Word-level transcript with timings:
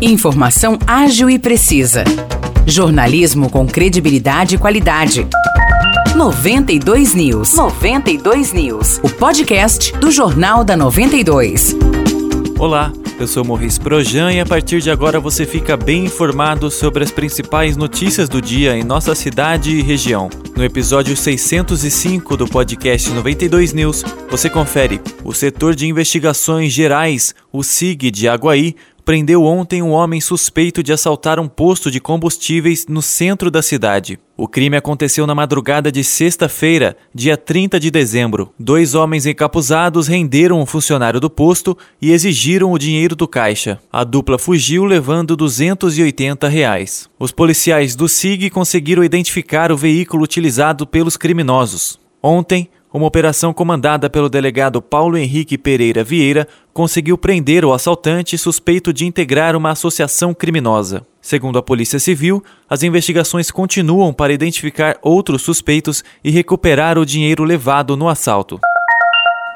Informação 0.00 0.76
ágil 0.86 1.30
e 1.30 1.38
precisa. 1.38 2.02
Jornalismo 2.66 3.48
com 3.48 3.64
credibilidade 3.66 4.56
e 4.56 4.58
qualidade. 4.58 5.26
92 6.16 7.14
News. 7.14 7.54
92 7.54 8.52
News. 8.52 8.98
O 9.04 9.08
podcast 9.08 9.96
do 9.98 10.10
Jornal 10.10 10.64
da 10.64 10.76
92. 10.76 11.76
Olá, 12.58 12.92
eu 13.18 13.28
sou 13.28 13.44
Morris 13.44 13.78
Projan 13.78 14.32
e 14.32 14.40
a 14.40 14.46
partir 14.46 14.80
de 14.80 14.90
agora 14.90 15.20
você 15.20 15.46
fica 15.46 15.76
bem 15.76 16.06
informado 16.06 16.70
sobre 16.70 17.04
as 17.04 17.12
principais 17.12 17.76
notícias 17.76 18.28
do 18.28 18.42
dia 18.42 18.76
em 18.76 18.82
nossa 18.82 19.14
cidade 19.14 19.70
e 19.70 19.82
região. 19.82 20.28
No 20.56 20.64
episódio 20.64 21.16
605 21.16 22.36
do 22.36 22.46
podcast 22.46 23.10
92 23.10 23.72
News, 23.72 24.04
você 24.30 24.50
confere 24.50 25.00
o 25.24 25.32
setor 25.32 25.74
de 25.74 25.86
investigações 25.86 26.72
gerais, 26.72 27.34
o 27.52 27.62
SIG 27.62 28.10
de 28.10 28.28
Aguaí, 28.28 28.74
prendeu 29.04 29.44
ontem 29.44 29.82
um 29.82 29.90
homem 29.90 30.20
suspeito 30.20 30.82
de 30.82 30.92
assaltar 30.92 31.38
um 31.38 31.46
posto 31.46 31.90
de 31.90 32.00
combustíveis 32.00 32.86
no 32.88 33.02
centro 33.02 33.50
da 33.50 33.62
cidade. 33.62 34.18
O 34.36 34.48
crime 34.48 34.76
aconteceu 34.76 35.26
na 35.26 35.34
madrugada 35.34 35.92
de 35.92 36.02
sexta-feira, 36.02 36.96
dia 37.14 37.36
30 37.36 37.78
de 37.78 37.90
dezembro. 37.90 38.52
Dois 38.58 38.94
homens 38.94 39.26
encapuzados 39.26 40.08
renderam 40.08 40.60
um 40.60 40.66
funcionário 40.66 41.20
do 41.20 41.30
posto 41.30 41.76
e 42.02 42.10
exigiram 42.10 42.72
o 42.72 42.78
dinheiro 42.78 43.14
do 43.14 43.28
caixa. 43.28 43.78
A 43.92 44.02
dupla 44.02 44.38
fugiu 44.38 44.84
levando 44.84 45.36
280 45.36 46.48
reais. 46.48 47.08
Os 47.18 47.30
policiais 47.30 47.94
do 47.94 48.08
SIG 48.08 48.50
conseguiram 48.50 49.04
identificar 49.04 49.70
o 49.70 49.76
veículo 49.76 50.24
utilizado 50.24 50.86
pelos 50.86 51.16
criminosos. 51.16 52.00
Ontem, 52.20 52.70
uma 52.94 53.08
operação 53.08 53.52
comandada 53.52 54.08
pelo 54.08 54.28
delegado 54.28 54.80
Paulo 54.80 55.18
Henrique 55.18 55.58
Pereira 55.58 56.04
Vieira 56.04 56.46
conseguiu 56.72 57.18
prender 57.18 57.64
o 57.64 57.72
assaltante 57.72 58.38
suspeito 58.38 58.92
de 58.92 59.04
integrar 59.04 59.56
uma 59.56 59.72
associação 59.72 60.32
criminosa. 60.32 61.04
Segundo 61.20 61.58
a 61.58 61.62
Polícia 61.62 61.98
Civil, 61.98 62.40
as 62.70 62.84
investigações 62.84 63.50
continuam 63.50 64.12
para 64.12 64.32
identificar 64.32 64.96
outros 65.02 65.42
suspeitos 65.42 66.04
e 66.22 66.30
recuperar 66.30 66.96
o 66.96 67.04
dinheiro 67.04 67.42
levado 67.42 67.96
no 67.96 68.08
assalto. 68.08 68.60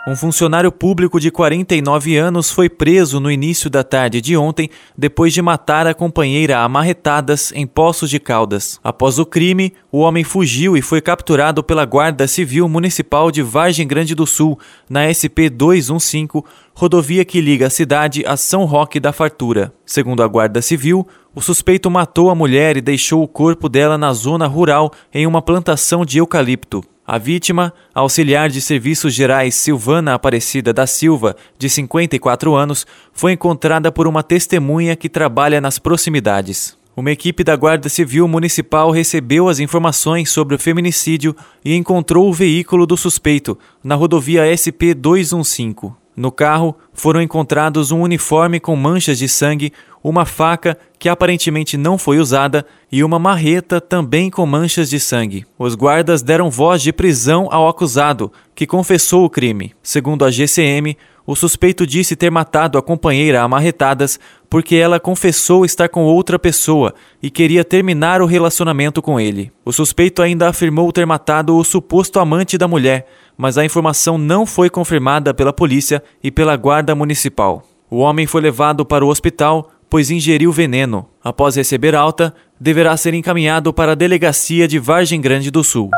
Um 0.08 0.16
funcionário 0.16 0.72
público 0.72 1.20
de 1.20 1.30
49 1.30 2.16
anos 2.16 2.50
foi 2.50 2.70
preso 2.70 3.20
no 3.20 3.30
início 3.30 3.68
da 3.68 3.84
tarde 3.84 4.22
de 4.22 4.38
ontem 4.38 4.70
depois 4.96 5.34
de 5.34 5.42
matar 5.42 5.86
a 5.86 5.92
companheira 5.92 6.60
a 6.60 6.66
marretadas 6.66 7.52
em 7.54 7.66
Poços 7.66 8.08
de 8.08 8.18
Caldas. 8.18 8.80
Após 8.82 9.18
o 9.18 9.26
crime, 9.26 9.74
o 9.92 9.98
homem 9.98 10.24
fugiu 10.24 10.78
e 10.78 10.80
foi 10.80 11.02
capturado 11.02 11.62
pela 11.62 11.84
Guarda 11.84 12.26
Civil 12.26 12.66
Municipal 12.70 13.30
de 13.30 13.42
Vargem 13.42 13.86
Grande 13.86 14.14
do 14.14 14.26
Sul, 14.26 14.58
na 14.88 15.12
SP 15.12 15.52
215, 15.52 16.42
rodovia 16.72 17.22
que 17.22 17.42
liga 17.42 17.66
a 17.66 17.70
cidade 17.70 18.24
a 18.26 18.34
São 18.34 18.64
Roque 18.64 18.98
da 18.98 19.12
Fartura. 19.12 19.74
Segundo 19.84 20.22
a 20.22 20.26
Guarda 20.26 20.62
Civil, 20.62 21.06
o 21.34 21.42
suspeito 21.42 21.90
matou 21.90 22.30
a 22.30 22.34
mulher 22.34 22.78
e 22.78 22.80
deixou 22.80 23.22
o 23.22 23.28
corpo 23.28 23.68
dela 23.68 23.98
na 23.98 24.14
zona 24.14 24.46
rural 24.46 24.90
em 25.12 25.26
uma 25.26 25.42
plantação 25.42 26.02
de 26.02 26.16
eucalipto. 26.16 26.82
A 27.10 27.16
vítima, 27.16 27.72
auxiliar 27.94 28.50
de 28.50 28.60
serviços 28.60 29.14
gerais 29.14 29.54
Silvana 29.54 30.12
Aparecida 30.12 30.74
da 30.74 30.86
Silva, 30.86 31.34
de 31.58 31.66
54 31.70 32.54
anos, 32.54 32.86
foi 33.14 33.32
encontrada 33.32 33.90
por 33.90 34.06
uma 34.06 34.22
testemunha 34.22 34.94
que 34.94 35.08
trabalha 35.08 35.58
nas 35.58 35.78
proximidades. 35.78 36.76
Uma 36.94 37.10
equipe 37.10 37.42
da 37.42 37.56
Guarda 37.56 37.88
Civil 37.88 38.28
Municipal 38.28 38.90
recebeu 38.90 39.48
as 39.48 39.58
informações 39.58 40.30
sobre 40.30 40.54
o 40.54 40.58
feminicídio 40.58 41.34
e 41.64 41.74
encontrou 41.74 42.28
o 42.28 42.32
veículo 42.34 42.84
do 42.84 42.94
suspeito 42.94 43.58
na 43.82 43.94
rodovia 43.94 44.44
SP 44.52 44.92
215. 44.92 45.94
No 46.14 46.30
carro 46.30 46.76
foram 46.92 47.22
encontrados 47.22 47.90
um 47.90 48.02
uniforme 48.02 48.60
com 48.60 48.76
manchas 48.76 49.18
de 49.18 49.30
sangue, 49.30 49.72
uma 50.08 50.24
faca 50.24 50.76
que 50.98 51.08
aparentemente 51.08 51.76
não 51.76 51.98
foi 51.98 52.18
usada 52.18 52.64
e 52.90 53.04
uma 53.04 53.18
marreta 53.18 53.80
também 53.80 54.30
com 54.30 54.44
manchas 54.46 54.88
de 54.88 54.98
sangue. 54.98 55.44
Os 55.58 55.74
guardas 55.74 56.22
deram 56.22 56.50
voz 56.50 56.82
de 56.82 56.92
prisão 56.92 57.48
ao 57.50 57.68
acusado, 57.68 58.32
que 58.54 58.66
confessou 58.66 59.24
o 59.24 59.30
crime. 59.30 59.72
Segundo 59.82 60.24
a 60.24 60.30
GCM, 60.30 60.96
o 61.26 61.36
suspeito 61.36 61.86
disse 61.86 62.16
ter 62.16 62.30
matado 62.30 62.78
a 62.78 62.82
companheira 62.82 63.42
a 63.42 63.48
marretadas 63.48 64.18
porque 64.48 64.76
ela 64.76 64.98
confessou 64.98 65.64
estar 65.64 65.88
com 65.88 66.04
outra 66.04 66.38
pessoa 66.38 66.94
e 67.22 67.30
queria 67.30 67.64
terminar 67.64 68.22
o 68.22 68.26
relacionamento 68.26 69.02
com 69.02 69.20
ele. 69.20 69.52
O 69.64 69.72
suspeito 69.72 70.22
ainda 70.22 70.48
afirmou 70.48 70.90
ter 70.90 71.06
matado 71.06 71.56
o 71.56 71.62
suposto 71.62 72.18
amante 72.18 72.56
da 72.56 72.66
mulher 72.66 73.06
mas 73.38 73.56
a 73.56 73.64
informação 73.64 74.18
não 74.18 74.44
foi 74.44 74.68
confirmada 74.68 75.32
pela 75.32 75.52
polícia 75.52 76.02
e 76.22 76.28
pela 76.28 76.56
guarda 76.56 76.92
municipal. 76.92 77.62
O 77.88 77.98
homem 77.98 78.26
foi 78.26 78.40
levado 78.40 78.84
para 78.84 79.04
o 79.04 79.08
hospital, 79.08 79.70
pois 79.90 80.10
ingeriu 80.10 80.52
veneno. 80.52 81.08
Após 81.22 81.56
receber 81.56 81.94
alta, 81.94 82.34
deverá 82.60 82.96
ser 82.96 83.14
encaminhado 83.14 83.72
para 83.72 83.92
a 83.92 83.94
delegacia 83.94 84.66
de 84.68 84.78
Vargem 84.78 85.20
Grande 85.20 85.50
do 85.50 85.64
Sul. 85.64 85.90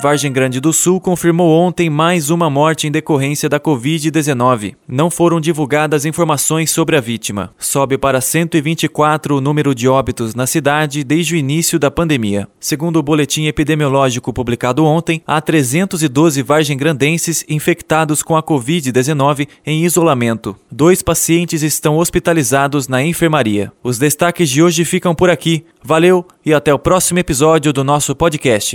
Vargem 0.00 0.32
Grande 0.32 0.60
do 0.60 0.72
Sul 0.72 1.00
confirmou 1.00 1.50
ontem 1.50 1.88
mais 1.88 2.28
uma 2.28 2.50
morte 2.50 2.86
em 2.86 2.90
decorrência 2.90 3.48
da 3.48 3.58
Covid-19. 3.58 4.74
Não 4.86 5.10
foram 5.10 5.40
divulgadas 5.40 6.04
informações 6.04 6.70
sobre 6.70 6.96
a 6.96 7.00
vítima. 7.00 7.50
Sobe 7.58 7.96
para 7.96 8.20
124 8.20 9.36
o 9.36 9.40
número 9.40 9.74
de 9.74 9.88
óbitos 9.88 10.34
na 10.34 10.46
cidade 10.46 11.02
desde 11.02 11.34
o 11.34 11.36
início 11.36 11.78
da 11.78 11.90
pandemia. 11.90 12.46
Segundo 12.60 12.98
o 12.98 13.02
boletim 13.02 13.46
epidemiológico 13.46 14.32
publicado 14.32 14.84
ontem, 14.84 15.22
há 15.26 15.40
312 15.40 16.42
vargem-grandenses 16.42 17.44
infectados 17.48 18.22
com 18.22 18.36
a 18.36 18.42
Covid-19 18.42 19.48
em 19.64 19.84
isolamento. 19.84 20.56
Dois 20.70 21.02
pacientes 21.02 21.62
estão 21.62 21.96
hospitalizados 21.96 22.86
na 22.86 23.02
enfermaria. 23.02 23.72
Os 23.82 23.98
destaques 23.98 24.50
de 24.50 24.62
hoje 24.62 24.84
ficam 24.84 25.14
por 25.14 25.30
aqui. 25.30 25.64
Valeu 25.82 26.26
e 26.44 26.52
até 26.52 26.72
o 26.74 26.78
próximo 26.78 27.18
episódio 27.18 27.72
do 27.72 27.82
nosso 27.82 28.14
podcast. 28.14 28.74